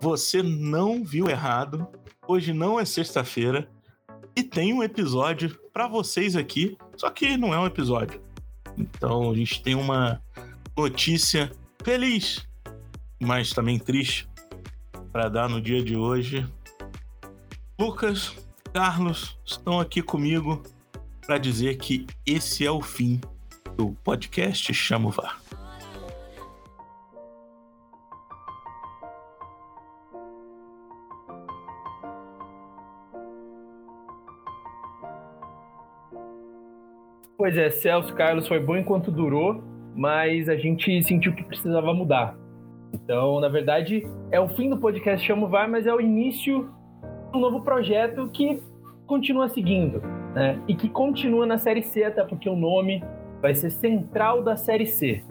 [0.00, 1.88] Você não viu errado.
[2.26, 3.68] Hoje não é sexta-feira
[4.36, 8.20] e tem um episódio para vocês aqui, só que não é um episódio.
[8.76, 10.20] Então a gente tem uma
[10.76, 11.50] notícia
[11.82, 12.46] feliz,
[13.20, 14.28] mas também triste
[15.12, 16.46] para dar no dia de hoje.
[17.78, 18.34] Lucas,
[18.72, 20.62] Carlos estão aqui comigo
[21.24, 23.20] para dizer que esse é o fim
[23.76, 25.40] do podcast Chamo VAR.
[37.36, 39.62] Pois é, Celso Carlos foi bom enquanto durou,
[39.94, 42.36] mas a gente sentiu que precisava mudar.
[42.92, 46.70] Então, na verdade, é o fim do podcast Chamo VAR, mas é o início
[47.32, 48.62] de um novo projeto que
[49.04, 50.00] continua seguindo,
[50.32, 50.60] né?
[50.68, 53.02] E que continua na Série C, até porque o nome
[53.42, 55.22] vai ser Central da Série C.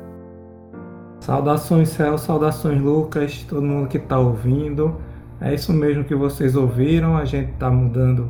[1.21, 4.99] Saudações, Céu, saudações, Lucas, todo mundo que está ouvindo.
[5.39, 8.29] É isso mesmo que vocês ouviram, a gente está mudando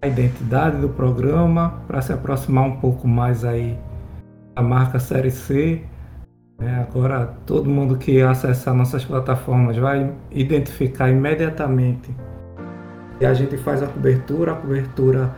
[0.00, 3.76] a identidade do programa para se aproximar um pouco mais aí
[4.54, 5.82] da marca Série C.
[6.60, 12.14] É, agora todo mundo que acessar nossas plataformas vai identificar imediatamente
[13.20, 15.30] e a gente faz a cobertura, a cobertura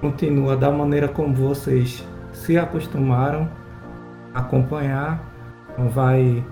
[0.00, 3.48] continua da maneira como vocês se acostumaram
[4.34, 5.22] a acompanhar,
[5.78, 6.44] não vai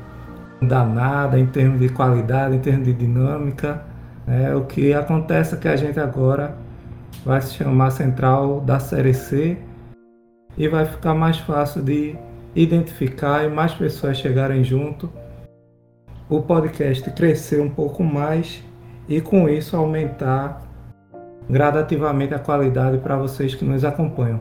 [0.61, 3.85] mudar nada em termos de qualidade, em termos de dinâmica.
[4.27, 6.57] É, o que acontece é que a gente agora
[7.25, 9.59] vai se chamar Central da Série C
[10.57, 12.17] e vai ficar mais fácil de
[12.55, 15.11] identificar e mais pessoas chegarem junto.
[16.29, 18.63] O podcast crescer um pouco mais
[19.09, 20.63] e com isso aumentar
[21.49, 24.41] gradativamente a qualidade para vocês que nos acompanham.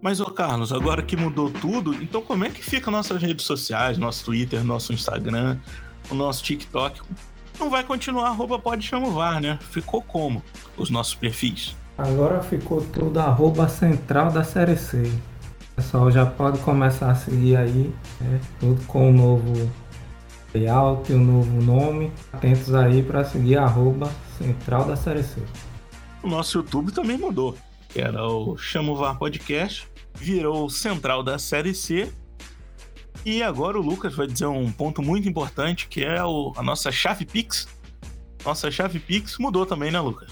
[0.00, 3.98] Mas, ô Carlos, agora que mudou tudo, então como é que fica nossas redes sociais,
[3.98, 5.58] nosso Twitter, nosso Instagram,
[6.10, 7.00] o nosso TikTok?
[7.58, 9.58] Não vai continuar arroba pode chamovar, né?
[9.70, 10.42] Ficou como
[10.76, 11.76] os nossos perfis?
[11.96, 15.10] Agora ficou tudo arroba central da série C.
[15.72, 18.40] O pessoal já pode começar a seguir aí, né?
[18.60, 19.70] tudo com o novo
[20.54, 22.12] layout, o novo nome.
[22.32, 25.42] Atentos aí para seguir arroba central da série C
[26.22, 27.56] o nosso YouTube também mudou.
[27.88, 32.12] Que era o Chamo VAR Podcast, virou central da série C.
[33.30, 36.90] E agora o Lucas vai dizer um ponto muito importante, que é o, a nossa
[36.90, 37.68] chave Pix.
[38.42, 40.30] Nossa chave Pix mudou também, né, Lucas?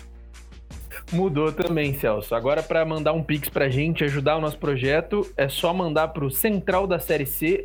[1.12, 2.34] Mudou também, Celso.
[2.34, 6.30] Agora, para mandar um Pix pra gente ajudar o nosso projeto, é só mandar pro
[6.30, 7.64] central da série C,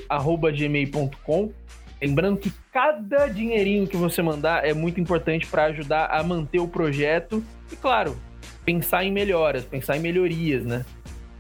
[0.54, 1.54] gmail.com.
[2.02, 6.68] Lembrando que cada dinheirinho que você mandar é muito importante para ajudar a manter o
[6.68, 7.42] projeto
[7.72, 8.18] e, claro,
[8.66, 10.86] pensar em melhoras, pensar em melhorias, né?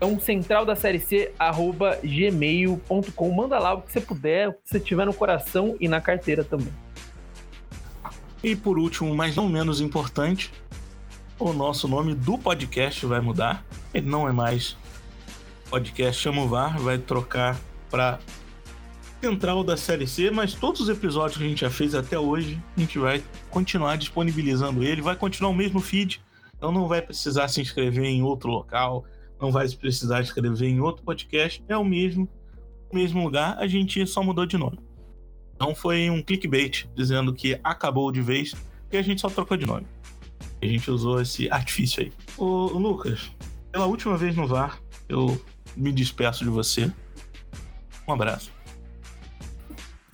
[0.03, 3.31] Então, central da série C, arroba gmail.com.
[3.31, 6.44] Manda lá o que você puder, o que você tiver no coração e na carteira
[6.44, 6.73] também.
[8.44, 10.51] E por último, mas não menos importante,
[11.38, 13.63] o nosso nome do podcast vai mudar.
[13.94, 14.75] Ele não é mais
[15.69, 18.18] podcast Chamo VAR, vai trocar para
[19.22, 22.59] central da série C, mas todos os episódios que a gente já fez até hoje,
[22.75, 26.19] a gente vai continuar disponibilizando ele, vai continuar o mesmo feed,
[26.57, 29.06] então não vai precisar se inscrever em outro local,
[29.41, 32.29] não vai precisar escrever em outro podcast, é o mesmo,
[32.94, 34.79] mesmo lugar, a gente só mudou de nome.
[35.56, 38.53] Então foi um clickbait dizendo que acabou de vez
[38.91, 39.88] e a gente só trocou de nome.
[40.62, 42.12] A gente usou esse artifício aí.
[42.38, 43.31] Ô, Lucas,
[43.72, 45.41] pela última vez no VAR, eu
[45.75, 46.91] me despeço de você.
[48.07, 48.51] Um abraço.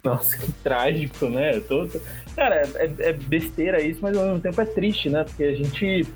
[0.04, 1.60] Nossa, que trágico, né?
[1.62, 1.88] Tô...
[2.34, 5.26] Cara, é, é, besteira isso, mas ao mesmo tempo é triste, né?
[5.26, 6.08] Porque a gente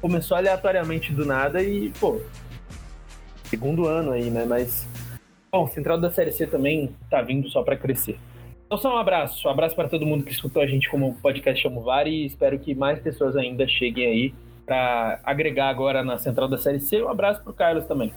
[0.00, 2.20] começou aleatoriamente do nada e, pô,
[3.48, 4.44] segundo ano aí, né?
[4.44, 4.86] Mas,
[5.50, 8.18] bom, Central da Série C também tá vindo só para crescer.
[8.66, 9.48] Então, só um abraço.
[9.48, 12.58] Um abraço para todo mundo que escutou a gente como podcast Chamo VAR e espero
[12.58, 14.34] que mais pessoas ainda cheguem aí
[14.66, 17.02] para agregar agora na Central da Série C.
[17.02, 18.12] Um abraço pro Carlos também.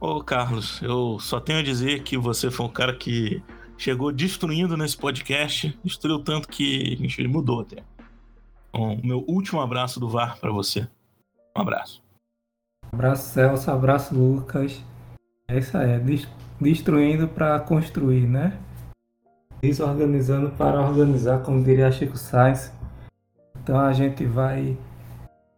[0.00, 3.40] Ô, Carlos, eu só tenho a dizer que você foi um cara que
[3.78, 7.84] chegou destruindo nesse podcast, destruiu tanto que gente mudou até.
[8.72, 10.88] Bom, meu último abraço do VAR para você.
[11.56, 12.02] Um abraço.
[12.94, 14.84] Abraço Celso, abraço Lucas.
[15.48, 15.98] É isso aí,
[16.60, 18.52] destruindo para construir, né?
[19.62, 22.70] Desorganizando para organizar, como diria Chico Sainz.
[23.62, 24.76] Então a gente vai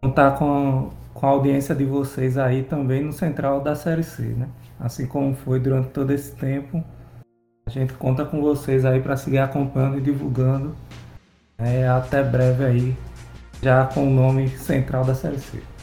[0.00, 4.48] contar com, com a audiência de vocês aí também no central da Série C, né?
[4.78, 6.84] Assim como foi durante todo esse tempo.
[7.66, 10.76] A gente conta com vocês aí para seguir acompanhando e divulgando.
[11.58, 12.96] É, até breve aí,
[13.60, 15.73] já com o nome central da Série C.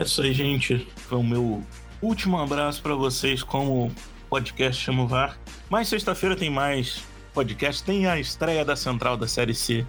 [0.00, 0.88] É isso aí, gente.
[0.96, 1.62] Foi o meu
[2.00, 3.92] último abraço para vocês como
[4.30, 5.38] podcast Chamo VAR.
[5.68, 7.04] Mas sexta-feira tem mais
[7.34, 9.86] podcast, tem a estreia da Central da Série C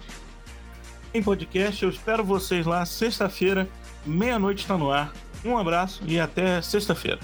[1.14, 1.82] em podcast.
[1.82, 3.66] Eu espero vocês lá sexta-feira,
[4.04, 5.14] meia-noite está no ar.
[5.42, 7.18] Um abraço e até sexta-feira.